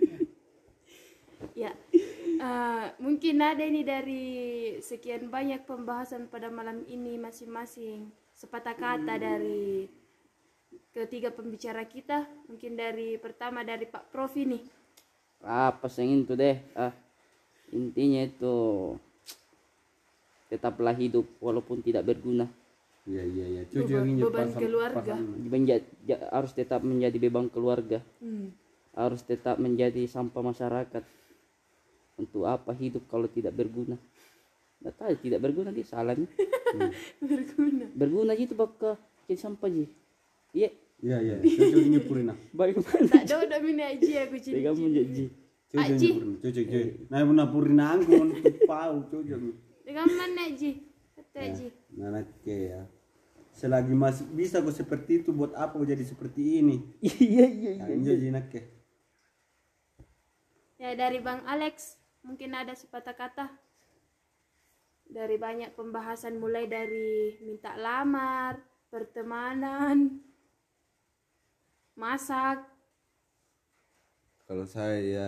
[2.42, 4.24] eh, mungkin ada ini dari
[4.78, 9.86] sekian banyak pembahasan pada malam ini masing-masing sepatah kata dari
[10.90, 14.58] ketiga pembicara kita mungkin dari pertama dari Pak Prof ini
[15.42, 16.54] Apa yang itu deh?
[16.72, 16.94] Ah,
[17.72, 18.54] intinya itu
[20.46, 22.46] tetaplah hidup walaupun tidak berguna.
[23.02, 23.62] Iya iya iya.
[23.66, 25.02] Beban- Cocok ini beban pasang- keluarga.
[25.02, 27.98] pasang- Menja- ja- harus tetap menjadi beban keluarga.
[28.22, 28.54] Hmm.
[28.94, 31.02] Harus tetap menjadi sampah masyarakat.
[32.16, 33.96] Untuk apa hidup kalau tidak berguna?
[34.82, 36.28] Nggak tahu tidak berguna di salah nih.
[37.22, 39.86] berguna Berguna gitu bakal jadi sampah ji.
[40.52, 40.68] Iya,
[41.02, 41.34] Iya iya.
[41.42, 42.34] Cocok ini Purina.
[42.54, 43.10] baik mana?
[43.10, 45.24] tak ada udah mina aji aku Tiga cincin menjadi.
[45.66, 46.08] Cocok ini Aji.
[46.14, 46.34] Purina.
[46.38, 46.94] Cocok cocok.
[47.10, 48.28] Nah benar Purina angkun
[48.70, 49.40] pau cocok.
[49.82, 50.70] dengan mana aji
[51.18, 51.66] kata aji
[51.98, 52.82] Nah nanti ya.
[53.52, 56.76] Selagi masih bisa kok seperti itu buat apa kau jadi seperti ini?
[57.02, 57.84] Iya iya iya.
[57.84, 58.60] Nah, jadi nak ke.
[60.78, 63.46] ya dari Bang Alex mungkin ada sepatah kata
[65.12, 70.22] dari banyak pembahasan mulai dari minta lamar pertemanan
[71.98, 72.64] masak
[74.48, 75.26] Kalau saya ya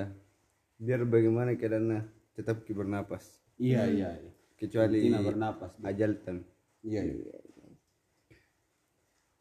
[0.77, 2.05] biar bagaimana keadaannya
[2.37, 3.41] tetap ki bernapas.
[3.57, 4.11] Iya iya.
[4.21, 4.33] iya.
[4.59, 5.81] Kecuali Tina bernapas.
[5.81, 6.45] ajal tan.
[6.85, 7.37] Iya iya.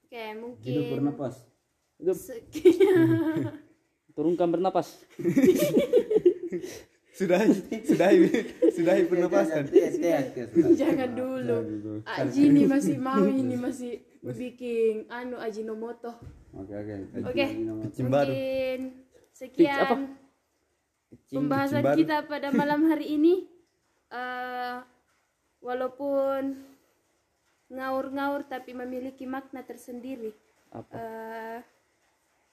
[0.07, 1.35] oke Hidup mungkin bernapas.
[1.99, 2.15] Hidup.
[2.15, 3.59] sekian
[4.15, 5.03] Turunkan bernapas.
[7.13, 7.45] Sudah
[7.85, 8.09] sudah
[8.73, 9.69] sudah pernapasan.
[10.73, 11.57] jangan dulu.
[12.09, 16.17] Aji ini masih mau ini masih bikin anu Ajinomoto
[16.53, 16.93] Oke oke.
[17.29, 17.45] Oke,
[17.97, 18.29] Cimbaru.
[18.29, 18.79] mungkin
[19.33, 20.17] sekian
[21.29, 23.49] pembahasan kita pada malam hari ini.
[24.13, 24.77] Eh,
[25.61, 26.61] walaupun
[27.73, 30.29] ngaur-ngaur tapi memiliki makna tersendiri.
[30.93, 31.57] Eh,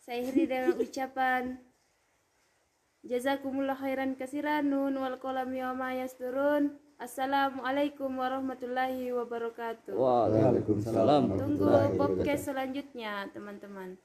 [0.00, 1.60] saya akhiri dengan ucapan
[3.00, 6.76] Jazakumullah khairan kasiran nun wal qalami wa ma yasturun.
[7.00, 9.96] Assalamualaikum warahmatullahi wabarakatuh.
[9.96, 11.32] Waalaikumsalam.
[11.40, 13.96] Tunggu podcast selanjutnya, teman-teman.